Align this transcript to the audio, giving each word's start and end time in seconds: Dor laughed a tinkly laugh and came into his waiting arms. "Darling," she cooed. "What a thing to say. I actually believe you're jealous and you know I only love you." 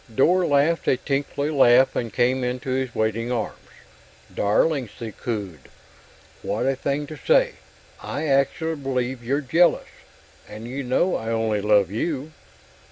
Dor 0.15 0.47
laughed 0.47 0.87
a 0.87 0.97
tinkly 0.97 1.51
laugh 1.51 1.95
and 1.95 2.11
came 2.11 2.43
into 2.43 2.71
his 2.71 2.95
waiting 2.95 3.31
arms. 3.31 3.59
"Darling," 4.33 4.87
she 4.97 5.11
cooed. 5.11 5.69
"What 6.41 6.65
a 6.65 6.75
thing 6.75 7.05
to 7.05 7.15
say. 7.15 7.51
I 8.01 8.25
actually 8.25 8.77
believe 8.77 9.23
you're 9.23 9.41
jealous 9.41 9.89
and 10.49 10.67
you 10.67 10.81
know 10.81 11.15
I 11.15 11.29
only 11.29 11.61
love 11.61 11.91
you." 11.91 12.31